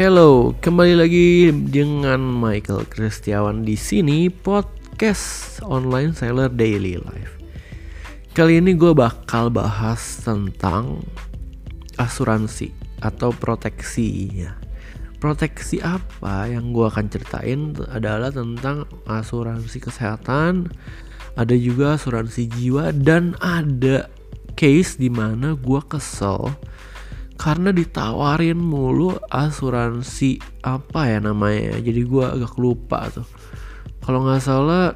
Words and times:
Hello, 0.00 0.56
kembali 0.64 0.96
lagi 0.96 1.52
dengan 1.52 2.24
Michael 2.24 2.88
Kristiawan 2.88 3.68
di 3.68 3.76
sini 3.76 4.32
podcast 4.32 5.60
online 5.60 6.16
seller 6.16 6.48
daily 6.48 6.96
life. 6.96 7.36
Kali 8.32 8.64
ini 8.64 8.72
gue 8.80 8.96
bakal 8.96 9.52
bahas 9.52 10.24
tentang 10.24 11.04
asuransi 12.00 12.72
atau 13.04 13.28
proteksi 13.36 14.40
ya. 14.40 14.56
Proteksi 15.20 15.84
apa 15.84 16.48
yang 16.48 16.72
gue 16.72 16.88
akan 16.88 17.06
ceritain 17.12 17.76
adalah 17.92 18.32
tentang 18.32 18.88
asuransi 19.04 19.84
kesehatan, 19.84 20.72
ada 21.36 21.54
juga 21.60 22.00
asuransi 22.00 22.48
jiwa 22.48 22.96
dan 22.96 23.36
ada 23.44 24.08
case 24.56 24.96
di 24.96 25.12
mana 25.12 25.60
gue 25.60 25.80
kesel 25.92 26.56
karena 27.40 27.72
ditawarin 27.72 28.60
mulu 28.60 29.16
asuransi 29.32 30.36
apa 30.60 31.08
ya 31.08 31.24
namanya 31.24 31.80
jadi 31.80 32.04
gue 32.04 32.24
agak 32.36 32.60
lupa 32.60 33.08
tuh. 33.08 33.24
Kalau 34.04 34.28
nggak 34.28 34.44
salah 34.44 34.92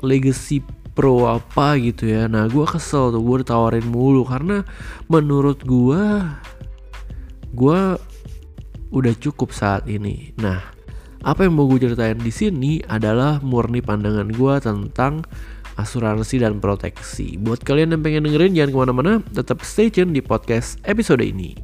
legacy 0.00 0.64
pro 0.96 1.28
apa 1.28 1.76
gitu 1.76 2.08
ya. 2.08 2.32
Nah 2.32 2.48
gue 2.48 2.64
kesel 2.64 3.12
tuh 3.12 3.20
gue 3.20 3.44
ditawarin 3.44 3.84
mulu. 3.84 4.24
Karena 4.24 4.64
menurut 5.12 5.60
gue 5.60 6.00
gue 7.52 7.80
udah 8.88 9.14
cukup 9.20 9.52
saat 9.52 9.84
ini. 9.84 10.32
Nah 10.40 10.64
apa 11.20 11.44
yang 11.44 11.60
mau 11.60 11.68
gue 11.68 11.84
ceritain 11.84 12.16
di 12.16 12.32
sini 12.32 12.80
adalah 12.88 13.36
murni 13.44 13.84
pandangan 13.84 14.32
gue 14.32 14.54
tentang 14.64 15.28
asuransi 15.80 16.44
dan 16.44 16.60
proteksi. 16.60 17.40
Buat 17.40 17.64
kalian 17.64 17.96
yang 17.96 18.02
pengen 18.04 18.28
dengerin 18.28 18.52
jangan 18.52 18.70
ke 18.70 18.78
mana-mana, 18.78 19.12
tetap 19.32 19.64
stay 19.64 19.88
tune 19.88 20.12
di 20.12 20.20
podcast 20.20 20.76
episode 20.84 21.24
ini. 21.24 21.56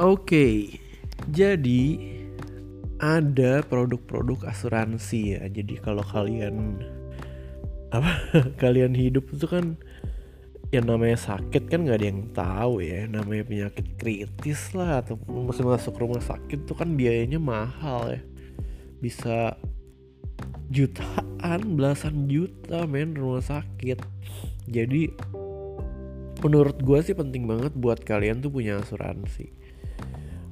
Oke, 0.00 0.80
jadi 1.28 2.00
ada 3.04 3.60
produk-produk 3.60 4.48
asuransi 4.48 5.36
ya. 5.36 5.44
Jadi 5.44 5.76
kalau 5.76 6.00
kalian 6.00 6.80
apa 7.92 8.12
kalian 8.62 8.96
hidup 8.96 9.28
itu 9.28 9.44
kan 9.44 9.76
yang 10.70 10.86
namanya 10.86 11.18
sakit 11.18 11.66
kan 11.66 11.82
nggak 11.82 11.98
ada 11.98 12.06
yang 12.06 12.22
tahu 12.30 12.78
ya 12.78 13.10
namanya 13.10 13.42
penyakit 13.42 13.86
kritis 13.98 14.70
lah 14.70 15.02
atau 15.02 15.18
masih 15.26 15.66
masuk 15.66 15.98
rumah 15.98 16.22
sakit 16.22 16.62
tuh 16.62 16.78
kan 16.78 16.94
biayanya 16.94 17.42
mahal 17.42 18.14
ya. 18.14 18.22
Bisa 19.02 19.58
jutaan 20.70 21.74
belasan 21.74 22.30
juta 22.30 22.86
men 22.86 23.18
rumah 23.18 23.42
sakit. 23.42 23.98
Jadi 24.70 25.10
menurut 26.38 26.78
gue 26.78 26.98
sih 27.02 27.18
penting 27.18 27.50
banget 27.50 27.74
buat 27.74 28.06
kalian 28.06 28.38
tuh 28.38 28.54
punya 28.54 28.78
asuransi. 28.78 29.50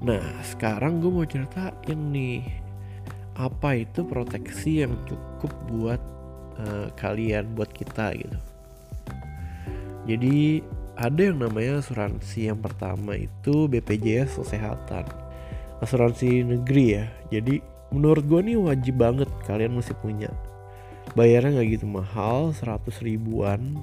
Nah 0.03 0.43
sekarang 0.43 0.99
gue 0.99 1.15
mau 1.15 1.27
ceritain 1.31 2.01
nih 2.11 2.43
apa 3.39 3.87
itu 3.87 4.03
proteksi 4.03 4.83
yang 4.83 4.99
cukup 5.07 5.55
buat 5.71 6.03
uh, 6.59 6.91
kalian 6.99 7.55
buat 7.55 7.71
kita 7.71 8.19
gitu 8.19 8.48
jadi 10.09 10.65
ada 10.97 11.21
yang 11.21 11.45
namanya 11.45 11.85
asuransi 11.85 12.49
yang 12.49 12.65
pertama 12.65 13.13
itu 13.15 13.69
BPJS 13.69 14.41
Kesehatan. 14.41 15.05
Asuransi 15.85 16.49
negeri 16.49 16.85
ya. 16.97 17.07
Jadi 17.29 17.61
menurut 17.93 18.25
gue 18.25 18.41
nih 18.41 18.57
wajib 18.57 19.05
banget 19.05 19.29
kalian 19.45 19.77
mesti 19.77 19.93
punya. 20.01 20.33
Bayarnya 21.13 21.61
nggak 21.61 21.69
gitu 21.77 21.87
mahal, 21.87 22.57
100 22.57 23.05
ribuan. 23.05 23.77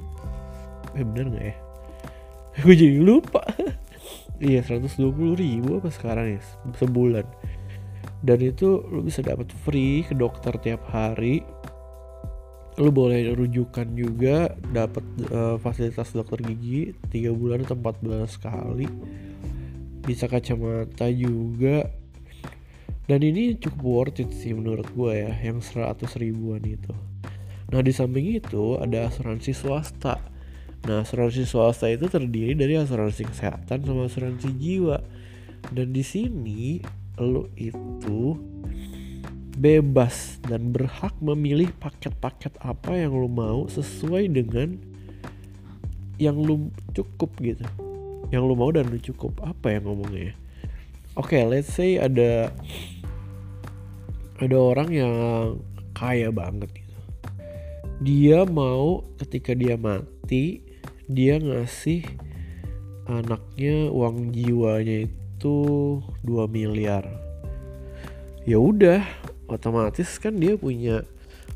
Eh 0.98 1.06
bener 1.06 1.30
nggak 1.30 1.46
ya? 1.46 1.56
gue 2.66 2.74
jadi 2.74 3.00
lupa. 3.00 3.46
iya 4.42 4.66
120 4.66 5.06
ribu 5.38 5.78
apa 5.78 5.94
sekarang 5.94 6.36
ya 6.36 6.42
sebulan. 6.82 7.30
Dan 8.26 8.42
itu 8.42 8.82
lo 8.82 9.06
bisa 9.06 9.22
dapat 9.22 9.54
free 9.62 10.02
ke 10.02 10.18
dokter 10.18 10.58
tiap 10.58 10.82
hari 10.90 11.46
lu 12.76 12.92
boleh 12.92 13.32
rujukan 13.32 13.88
juga 13.96 14.52
dapat 14.76 15.04
uh, 15.32 15.56
fasilitas 15.56 16.12
dokter 16.12 16.44
gigi 16.44 16.92
tiga 17.08 17.32
bulan 17.32 17.64
atau 17.64 17.80
empat 17.80 17.96
bulan 18.04 18.28
sekali. 18.28 18.88
Bisa 20.04 20.28
kacamata 20.28 21.08
juga. 21.08 21.88
Dan 23.06 23.22
ini 23.22 23.54
cukup 23.62 23.82
worth 23.86 24.20
it 24.20 24.34
sih 24.34 24.58
menurut 24.58 24.90
gue 24.98 25.14
ya 25.14 25.32
yang 25.46 25.62
100 25.62 26.02
ribuan 26.18 26.66
itu. 26.66 26.90
Nah 27.70 27.82
di 27.86 27.94
samping 27.94 28.34
itu 28.34 28.82
ada 28.82 29.08
asuransi 29.08 29.54
swasta. 29.54 30.18
Nah 30.90 31.06
asuransi 31.06 31.46
swasta 31.46 31.86
itu 31.86 32.10
terdiri 32.10 32.58
dari 32.58 32.76
asuransi 32.82 33.30
kesehatan 33.30 33.86
sama 33.86 34.10
asuransi 34.10 34.50
jiwa. 34.58 34.98
Dan 35.70 35.94
di 35.94 36.02
sini 36.02 36.82
lo 37.22 37.48
itu 37.56 38.36
bebas 39.56 40.38
dan 40.44 40.76
berhak 40.76 41.16
memilih 41.24 41.72
paket-paket 41.80 42.52
apa 42.60 42.92
yang 43.00 43.16
lo 43.16 43.32
mau 43.32 43.60
sesuai 43.72 44.28
dengan 44.28 44.76
yang 46.20 46.36
lo 46.36 46.72
cukup 46.92 47.32
gitu. 47.40 47.64
Yang 48.32 48.44
lo 48.44 48.54
mau 48.56 48.72
dan 48.76 48.92
lo 48.92 49.00
cukup. 49.00 49.40
Apa 49.44 49.80
yang 49.80 49.88
ngomongnya 49.88 50.32
ya? 50.32 50.36
Oke 51.16 51.40
okay, 51.40 51.44
let's 51.48 51.72
say 51.72 51.96
ada 51.96 52.52
ada 54.44 54.58
orang 54.60 54.92
yang 54.92 55.14
kaya 55.96 56.28
banget 56.28 56.68
gitu. 56.76 56.96
Dia 58.04 58.44
mau 58.44 59.08
ketika 59.24 59.56
dia 59.56 59.80
mati 59.80 60.60
dia 61.08 61.40
ngasih 61.40 62.04
anaknya 63.08 63.94
uang 63.94 64.36
jiwanya 64.36 65.08
itu 65.08 65.58
2 66.26 66.52
miliar. 66.52 67.06
Ya 68.44 68.60
udah 68.60 69.06
otomatis 69.48 70.18
kan 70.18 70.38
dia 70.38 70.58
punya 70.58 71.06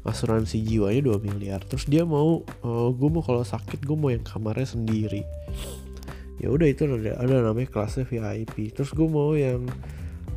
asuransi 0.06 0.62
jiwanya 0.64 1.18
2 1.18 1.28
miliar. 1.28 1.62
Terus 1.66 1.86
dia 1.90 2.06
mau 2.06 2.42
uh, 2.44 2.66
oh, 2.66 2.90
gue 2.94 3.10
mau 3.10 3.24
kalau 3.26 3.44
sakit 3.44 3.84
gue 3.84 3.98
mau 3.98 4.14
yang 4.14 4.24
kamarnya 4.24 4.78
sendiri. 4.78 5.26
Ya 6.40 6.48
udah 6.48 6.68
itu 6.72 6.88
ada 6.88 7.20
ada 7.20 7.36
namanya 7.44 7.68
kelasnya 7.68 8.08
VIP 8.08 8.72
terus 8.72 8.96
gue 8.96 9.08
mau 9.08 9.36
yang 9.36 9.68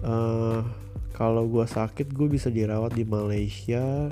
uh, 0.02 0.66
kalau 1.14 1.46
gue 1.46 1.62
sakit 1.62 2.10
gue 2.10 2.26
bisa 2.26 2.50
dirawat 2.50 2.98
di 2.98 3.06
Malaysia 3.06 4.10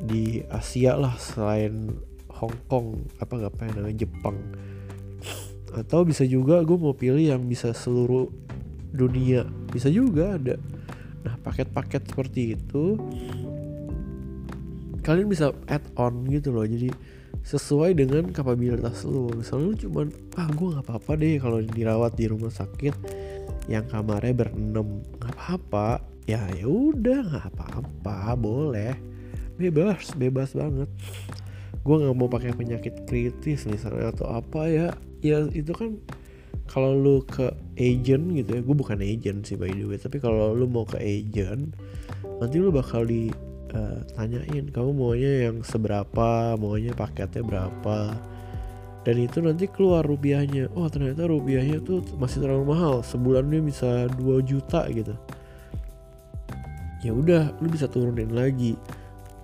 di 0.00 0.40
Asia 0.48 0.96
lah 0.96 1.12
selain 1.20 1.92
Hong 2.40 2.56
Kong 2.72 3.04
apa 3.20 3.32
nggak 3.36 3.52
apa 3.52 3.62
namanya 3.76 3.96
Jepang. 4.00 4.40
Atau 5.76 6.08
bisa 6.08 6.24
juga 6.24 6.64
gue 6.64 6.78
mau 6.80 6.96
pilih 6.96 7.36
yang 7.36 7.44
bisa 7.44 7.76
seluruh 7.76 8.32
dunia. 8.90 9.44
Bisa 9.68 9.92
juga 9.92 10.40
ada 10.40 10.56
Nah, 11.20 11.34
paket-paket 11.44 12.02
seperti 12.08 12.56
itu 12.56 12.96
kalian 15.00 15.28
bisa 15.32 15.52
add 15.68 15.84
on 15.96 16.28
gitu 16.28 16.52
loh. 16.52 16.64
Jadi 16.64 16.92
sesuai 17.40 17.96
dengan 17.96 18.30
kapabilitas 18.30 19.04
lu. 19.08 19.32
Misalnya 19.32 19.72
lu 19.72 19.74
cuman 19.76 20.06
ah 20.36 20.48
gue 20.48 20.68
nggak 20.76 20.84
apa-apa 20.86 21.12
deh 21.16 21.40
kalau 21.40 21.58
dirawat 21.64 22.12
di 22.16 22.24
rumah 22.28 22.52
sakit 22.52 22.94
yang 23.68 23.84
kamarnya 23.88 24.36
berenam. 24.36 25.00
Nggak 25.18 25.32
apa-apa. 25.36 26.04
Ya 26.28 26.46
ya 26.54 26.68
udah 26.68 27.20
nggak 27.26 27.46
apa-apa 27.56 28.36
boleh. 28.36 28.94
Bebas 29.56 30.12
bebas 30.16 30.52
banget. 30.52 30.88
Gue 31.80 31.96
nggak 31.96 32.16
mau 32.16 32.28
pakai 32.28 32.52
penyakit 32.52 33.08
kritis 33.08 33.64
misalnya 33.64 34.12
atau 34.12 34.28
apa 34.28 34.68
ya. 34.68 34.88
Ya 35.24 35.44
itu 35.52 35.72
kan 35.72 35.96
kalau 36.70 36.94
lu 36.94 37.26
ke 37.26 37.50
agent 37.74 38.30
gitu 38.30 38.50
ya 38.54 38.62
gue 38.62 38.76
bukan 38.78 39.02
agent 39.02 39.42
sih 39.42 39.58
by 39.58 39.74
the 39.74 39.90
way. 39.90 39.98
Tapi 39.98 40.22
kalau 40.22 40.54
lu 40.54 40.70
mau 40.70 40.86
ke 40.86 41.02
agent 41.02 41.74
nanti 42.38 42.56
lu 42.62 42.70
bakal 42.70 43.02
di 43.02 43.28
uh, 43.74 43.98
tanyain 44.14 44.70
kamu 44.70 44.90
maunya 44.94 45.50
yang 45.50 45.66
seberapa? 45.66 46.54
Maunya 46.54 46.94
paketnya 46.94 47.42
berapa? 47.42 48.14
Dan 49.02 49.16
itu 49.18 49.42
nanti 49.42 49.66
keluar 49.66 50.06
rupiahnya. 50.06 50.70
Oh 50.78 50.86
ternyata 50.86 51.26
rupiahnya 51.26 51.82
tuh 51.82 52.06
masih 52.20 52.44
terlalu 52.44 52.70
mahal. 52.70 52.94
Sebulannya 53.02 53.60
bisa 53.64 54.06
2 54.14 54.38
juta 54.46 54.86
gitu. 54.92 55.16
Ya 57.00 57.10
udah 57.16 57.56
lu 57.58 57.66
bisa 57.72 57.88
turunin 57.88 58.30
lagi. 58.30 58.76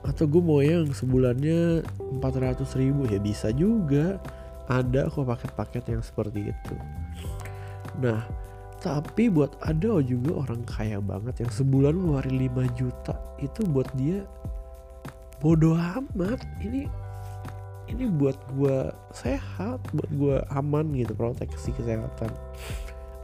Atau 0.07 0.29
gue 0.31 0.39
mau 0.45 0.61
yang 0.63 0.93
sebulannya 0.93 1.83
400 2.23 2.63
ribu. 2.79 3.09
Ya 3.09 3.19
bisa 3.19 3.49
juga 3.51 4.21
ada 4.67 5.07
kok 5.07 5.27
paket-paket 5.27 5.85
yang 5.91 6.03
seperti 6.03 6.51
itu. 6.51 6.75
Nah 8.03 8.27
tapi 8.77 9.33
buat 9.33 9.57
ada 9.65 9.99
juga 10.05 10.47
orang 10.47 10.63
kaya 10.69 11.01
banget 11.01 11.43
yang 11.43 11.51
sebulan 11.51 11.97
ngeluarin 11.97 12.39
5 12.39 12.79
juta 12.79 13.15
itu 13.41 13.61
buat 13.67 13.89
dia 13.97 14.23
bodoh 15.41 15.75
amat. 15.75 16.45
Ini 16.63 16.87
ini 17.87 18.05
buat 18.11 18.37
gue 18.55 18.91
sehat 19.15 19.79
buat 19.95 20.11
gue 20.11 20.37
aman 20.55 20.87
gitu 20.95 21.15
proteksi 21.15 21.73
kesehatan. 21.75 22.31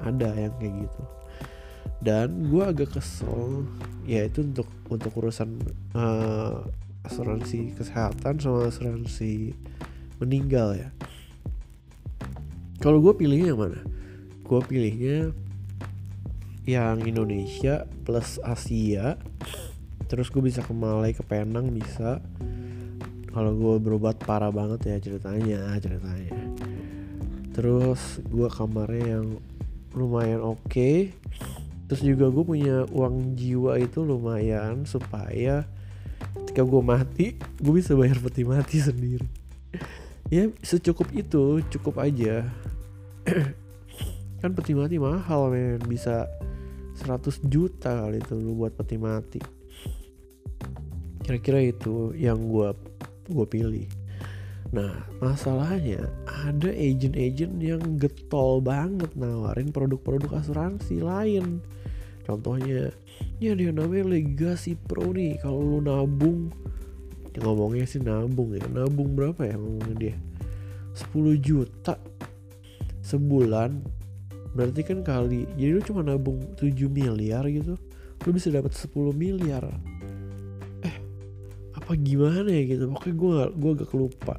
Ada 0.03 0.35
yang 0.35 0.55
kayak 0.59 0.89
gitu. 0.89 1.03
Dan 2.03 2.51
gue 2.51 2.63
agak 2.63 2.99
kesel 2.99 3.67
ya 4.03 4.27
itu 4.27 4.43
untuk 4.43 4.67
untuk 4.91 5.15
urusan 5.15 5.63
uh, 5.95 6.67
asuransi 7.07 7.75
kesehatan 7.79 8.39
sama 8.43 8.67
asuransi 8.71 9.55
meninggal 10.19 10.75
ya 10.79 10.91
kalau 12.83 12.99
gue 12.99 13.15
pilihnya 13.15 13.55
yang 13.55 13.63
mana? 13.63 13.79
Gue 14.43 14.59
pilihnya 14.59 15.31
yang 16.67 16.99
Indonesia 17.07 17.87
plus 18.03 18.43
Asia. 18.43 19.15
Terus 20.11 20.27
gue 20.35 20.43
bisa 20.43 20.67
ke 20.67 20.75
Malai 20.75 21.15
ke 21.15 21.23
Penang 21.23 21.71
bisa. 21.71 22.19
Kalau 23.31 23.55
gue 23.55 23.79
berobat 23.79 24.19
parah 24.19 24.51
banget 24.51 24.91
ya 24.91 24.97
ceritanya 24.99 25.79
ceritanya. 25.79 26.43
Terus 27.55 28.19
gue 28.27 28.51
kamarnya 28.51 29.23
yang 29.23 29.27
lumayan 29.95 30.43
oke. 30.43 30.67
Okay. 30.67 31.15
terus 31.87 32.09
juga 32.09 32.33
gue 32.33 32.41
punya 32.41 32.89
uang 32.89 33.37
jiwa 33.37 33.77
itu 33.77 34.01
lumayan 34.01 34.89
supaya 34.89 35.69
ketika 36.41 36.65
gue 36.65 36.81
mati 36.81 37.37
gue 37.37 37.73
bisa 37.77 37.93
bayar 37.93 38.17
peti 38.17 38.43
mati 38.49 38.81
sendiri. 38.89 39.29
Ya 40.33 40.49
secukup 40.65 41.13
itu 41.13 41.61
cukup 41.69 42.01
aja 42.01 42.49
kan 44.41 44.51
peti 44.53 44.73
mati 44.73 44.97
mahal 45.01 45.53
men. 45.53 45.81
Bisa 45.85 46.29
100 46.99 47.47
juta 47.49 48.05
kali 48.05 48.21
itu 48.21 48.35
lu 48.37 48.57
buat 48.59 48.77
peti 48.77 48.97
mati 49.01 49.41
kira-kira 51.23 51.63
itu 51.63 52.11
yang 52.19 52.51
gue 52.51 52.75
gue 53.31 53.47
pilih. 53.47 53.89
Nah 54.75 55.07
masalahnya 55.23 56.11
ada 56.27 56.69
agent-agent 56.69 57.55
yang 57.63 57.83
getol 57.97 58.59
banget 58.59 59.15
nawarin 59.15 59.71
produk-produk 59.71 60.43
asuransi 60.43 61.01
lain. 61.01 61.63
Contohnya 62.27 62.91
ya 63.39 63.55
dia 63.55 63.71
namanya 63.71 64.19
legasi 64.19 64.75
pro 64.75 65.15
nih. 65.15 65.39
Kalau 65.39 65.63
lu 65.63 65.79
nabung 65.81 66.51
ya 67.33 67.41
ngomongnya 67.47 67.87
sih 67.87 68.03
nabung 68.03 68.53
ya. 68.59 68.67
Nabung 68.67 69.15
berapa 69.15 69.47
ya 69.47 69.55
ngomongnya 69.55 69.95
dia? 69.97 70.17
10 70.93 71.41
juta 71.41 71.97
sebulan 73.13 73.85
berarti 74.53 74.81
kan 74.85 75.01
kali 75.01 75.49
jadi 75.57 75.77
lu 75.77 75.83
cuma 75.85 76.05
nabung 76.05 76.41
7 76.57 76.73
miliar 76.89 77.45
gitu 77.49 77.77
lu 78.27 78.31
bisa 78.31 78.49
dapat 78.55 78.73
10 78.75 79.11
miliar. 79.15 79.67
Eh 80.87 80.97
apa 81.75 81.93
gimana 81.99 82.47
ya 82.51 82.63
gitu? 82.77 82.91
Pokoknya 82.95 83.15
gue 83.19 83.35
gue 83.59 83.71
agak 83.75 83.93
lupa. 83.95 84.35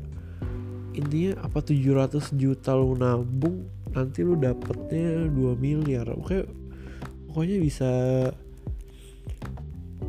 Intinya 0.94 1.42
apa 1.44 1.60
700 1.60 2.38
juta 2.38 2.72
lu 2.78 2.96
nabung 2.96 3.68
nanti 3.92 4.24
lu 4.24 4.40
dapetnya 4.40 5.28
2 5.28 5.60
miliar. 5.60 6.08
Pokoknya 6.16 6.46
pokoknya 7.28 7.58
bisa 7.60 7.92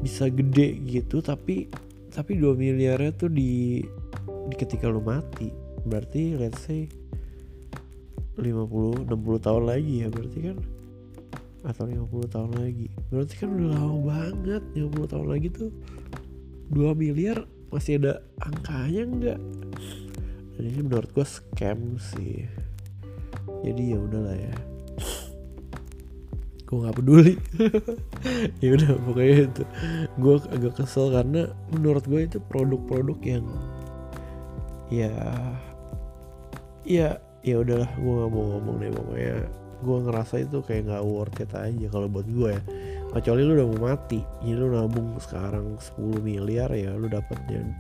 bisa 0.05 0.29
gede 0.29 0.77
gitu 0.85 1.25
tapi 1.25 1.73
tapi 2.13 2.37
2 2.37 2.55
miliarnya 2.55 3.11
tuh 3.17 3.31
di, 3.33 3.83
di 4.23 4.55
ketika 4.55 4.87
lu 4.87 5.03
mati. 5.03 5.51
Berarti 5.85 6.39
let's 6.39 6.63
say 6.63 6.87
50 8.37 9.07
60 9.07 9.47
tahun 9.47 9.65
lagi 9.65 9.95
ya 10.05 10.09
berarti 10.11 10.39
kan? 10.53 10.59
Atau 11.65 11.85
50 11.89 12.35
tahun 12.35 12.51
lagi. 12.61 12.89
Berarti 13.09 13.35
kan 13.41 13.49
udah 13.55 13.69
lama 13.73 13.99
banget 14.05 14.63
50 14.77 15.13
tahun 15.13 15.27
lagi 15.31 15.49
tuh 15.53 15.71
2 16.75 16.93
miliar 16.97 17.47
masih 17.73 17.99
ada 17.99 18.23
angkanya 18.39 19.03
enggak 19.03 19.41
dan 20.55 20.71
ini 20.71 20.81
menurut 20.87 21.11
gue 21.11 21.27
scam 21.27 21.99
sih. 21.99 22.47
Jadi 23.67 23.83
ya 23.95 23.99
udahlah 23.99 24.37
ya. 24.39 24.55
Gue 26.65 26.77
nggak 26.83 26.97
peduli. 26.99 27.35
Ya 28.65 28.73
udah 28.73 28.97
pokoknya 29.05 29.53
itu. 29.53 29.63
Gue 30.17 30.41
agak 30.49 30.81
kesel 30.81 31.13
karena 31.13 31.53
menurut 31.69 32.09
gue 32.09 32.25
itu 32.25 32.41
produk-produk 32.41 33.19
yang 33.21 33.45
ya 34.89 35.13
ya 36.89 37.21
ya 37.45 37.61
udahlah 37.61 37.91
gue 38.01 38.13
nggak 38.17 38.31
mau 38.33 38.45
ngomong 38.57 38.77
deh 38.81 38.91
pokoknya 38.91 39.37
gue 39.85 39.99
ngerasa 40.09 40.35
itu 40.41 40.59
kayak 40.65 40.89
nggak 40.89 41.05
worth 41.05 41.41
it 41.45 41.53
aja 41.53 41.87
kalau 41.93 42.09
buat 42.09 42.25
gue 42.25 42.51
ya. 42.57 42.63
Kecuali 43.15 43.41
lu 43.47 43.53
udah 43.55 43.69
mau 43.69 43.81
mati 43.93 44.21
jadi 44.43 44.57
lu 44.59 44.73
nabung 44.73 45.15
sekarang 45.21 45.77
10 45.79 46.25
miliar 46.25 46.73
ya 46.73 46.97
lu 46.97 47.07
dapat 47.07 47.37
dan 47.47 47.71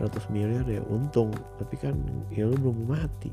100 0.00 0.32
miliar 0.32 0.64
ya 0.64 0.80
untung. 0.88 1.30
Tapi 1.60 1.76
kan 1.76 1.94
ya 2.32 2.48
lu 2.48 2.56
belum 2.56 2.88
mati. 2.88 3.28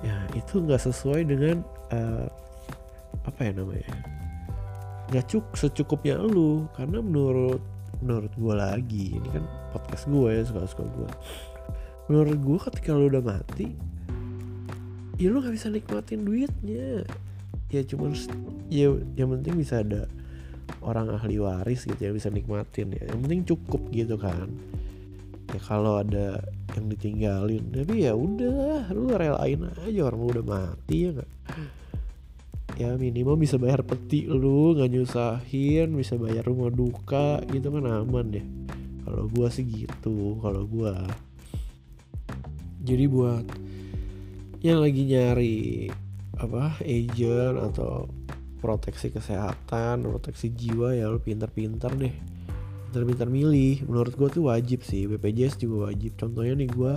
Ya 0.00 0.16
itu 0.32 0.64
nggak 0.64 0.80
sesuai 0.80 1.28
dengan 1.28 1.60
uh, 1.92 2.26
apa 3.28 3.40
ya 3.44 3.52
namanya? 3.52 3.92
Nggak 5.12 5.36
cuk 5.36 5.46
secukupnya 5.52 6.16
lu. 6.16 6.64
Karena 6.72 7.04
menurut 7.04 7.60
menurut 8.00 8.32
gue 8.32 8.54
lagi 8.56 9.20
ini 9.20 9.28
kan 9.28 9.44
podcast 9.76 10.08
gue 10.08 10.28
ya 10.32 10.40
suka 10.40 10.64
suka 10.64 10.84
gue 10.88 11.10
menurut 12.08 12.38
gue 12.40 12.58
ketika 12.72 12.96
lu 12.96 13.12
udah 13.12 13.20
mati 13.20 13.76
ya 15.20 15.28
lu 15.28 15.44
nggak 15.44 15.52
bisa 15.52 15.68
nikmatin 15.68 16.24
duitnya. 16.24 17.04
Ya 17.68 17.84
cuma 17.84 18.08
ya 18.72 18.96
yang 19.20 19.36
penting 19.36 19.60
bisa 19.60 19.84
ada 19.84 20.08
orang 20.80 21.12
ahli 21.12 21.36
waris 21.36 21.84
gitu 21.84 22.00
yang 22.00 22.16
bisa 22.16 22.32
nikmatin 22.32 22.96
ya. 22.96 23.04
Yang 23.12 23.20
penting 23.20 23.40
cukup 23.44 23.82
gitu 23.92 24.16
kan. 24.16 24.48
Ya 25.52 25.60
kalau 25.60 26.00
ada 26.00 26.40
yang 26.72 26.86
ditinggalin 26.88 27.68
tapi 27.68 28.08
ya 28.08 28.16
udah 28.16 28.88
lu 28.96 29.12
relain 29.12 29.68
aja 29.84 30.00
orang 30.08 30.20
udah 30.24 30.44
mati 30.46 30.96
ya 31.04 31.10
nggak? 31.20 31.30
Ya 32.80 32.96
minimal 32.96 33.36
bisa 33.36 33.60
bayar 33.60 33.84
peti 33.84 34.24
lu 34.24 34.72
nggak 34.72 34.88
nyusahin 34.88 35.92
bisa 35.92 36.16
bayar 36.16 36.48
rumah 36.48 36.72
duka 36.72 37.44
gitu 37.52 37.68
kan 37.68 37.84
aman 37.84 38.40
deh. 38.40 38.46
Kalau 39.04 39.28
gua 39.28 39.52
sih 39.52 39.68
gitu 39.68 40.40
kalau 40.40 40.64
gua. 40.64 40.96
Jadi 42.80 43.04
buat 43.04 43.44
yang 44.60 44.84
lagi 44.84 45.08
nyari 45.08 45.88
apa 46.36 46.76
agent 46.84 47.56
atau 47.72 48.08
proteksi 48.60 49.08
kesehatan 49.08 50.04
proteksi 50.04 50.52
jiwa 50.52 50.92
ya 50.92 51.08
lo 51.08 51.16
pinter-pinter 51.16 51.88
deh. 51.96 52.12
Pinter-pinter 52.88 53.28
milih. 53.32 53.88
Menurut 53.88 54.12
gue 54.20 54.28
tuh 54.28 54.52
wajib 54.52 54.84
sih. 54.84 55.08
BPJS 55.08 55.64
juga 55.64 55.88
wajib. 55.88 56.12
Contohnya 56.20 56.52
nih 56.60 56.68
gue 56.68 56.92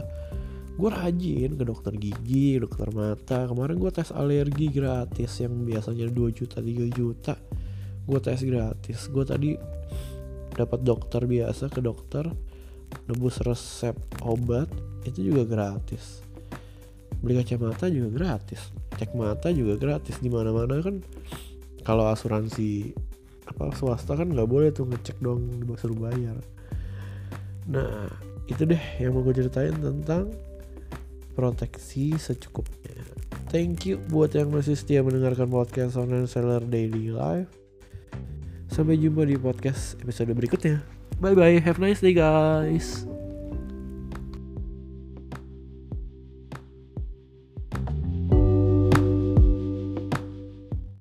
gue 0.73 0.89
rajin 0.89 1.51
ke 1.55 1.63
dokter 1.63 1.95
gigi 1.95 2.59
dokter 2.59 2.91
mata. 2.91 3.47
Kemarin 3.47 3.79
gue 3.79 3.91
tes 3.95 4.11
alergi 4.11 4.67
gratis 4.67 5.31
yang 5.39 5.63
biasanya 5.63 6.11
2 6.11 6.35
juta 6.35 6.59
3 6.59 6.91
juta. 6.91 7.39
Gue 8.03 8.19
tes 8.19 8.43
gratis. 8.43 9.07
Gue 9.07 9.23
tadi 9.23 9.55
dapat 10.51 10.83
dokter 10.83 11.23
biasa 11.23 11.71
ke 11.71 11.79
dokter 11.79 12.27
nebus 13.07 13.41
resep 13.41 13.95
obat 14.21 14.69
itu 15.01 15.33
juga 15.33 15.49
gratis 15.49 16.22
beli 17.23 17.39
kacamata 17.39 17.87
juga 17.87 18.09
gratis. 18.11 18.75
Cek 18.99 19.15
mata 19.15 19.49
juga 19.49 19.79
gratis. 19.79 20.19
Di 20.19 20.27
mana 20.27 20.51
mana 20.51 20.83
kan 20.83 20.99
kalau 21.87 22.11
asuransi 22.11 22.91
apa 23.47 23.71
swasta 23.75 24.15
kan 24.15 24.31
nggak 24.31 24.47
boleh 24.47 24.69
tuh 24.75 24.87
ngecek 24.87 25.23
dong 25.23 25.47
suruh 25.79 25.95
bayar. 25.95 26.35
Nah 27.71 28.11
itu 28.51 28.67
deh 28.67 28.83
yang 28.99 29.15
mau 29.15 29.23
gue 29.23 29.39
ceritain 29.39 29.71
tentang 29.79 30.35
proteksi 31.33 32.19
secukupnya. 32.19 32.99
Thank 33.49 33.87
you 33.87 34.03
buat 34.11 34.35
yang 34.35 34.51
masih 34.51 34.75
setia 34.75 34.99
mendengarkan 34.99 35.47
podcast 35.47 35.95
online 35.95 36.27
seller 36.27 36.59
daily 36.67 37.09
life. 37.09 37.49
Sampai 38.67 38.99
jumpa 38.99 39.23
di 39.23 39.37
podcast 39.39 39.95
episode 40.03 40.33
berikutnya. 40.35 40.83
Bye 41.21 41.37
bye 41.37 41.61
have 41.61 41.79
a 41.79 41.83
nice 41.87 42.01
day 42.01 42.11
guys 42.11 43.12